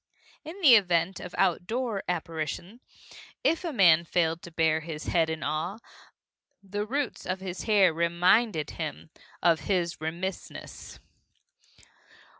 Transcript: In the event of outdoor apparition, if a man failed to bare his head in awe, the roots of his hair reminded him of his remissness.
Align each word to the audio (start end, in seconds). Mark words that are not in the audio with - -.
In 0.43 0.59
the 0.61 0.73
event 0.73 1.19
of 1.19 1.35
outdoor 1.37 2.01
apparition, 2.09 2.79
if 3.43 3.63
a 3.63 3.71
man 3.71 4.03
failed 4.03 4.41
to 4.41 4.49
bare 4.51 4.79
his 4.79 5.03
head 5.05 5.29
in 5.29 5.43
awe, 5.43 5.77
the 6.63 6.87
roots 6.87 7.23
of 7.23 7.39
his 7.39 7.65
hair 7.65 7.93
reminded 7.93 8.71
him 8.71 9.11
of 9.43 9.59
his 9.69 10.01
remissness. 10.01 10.99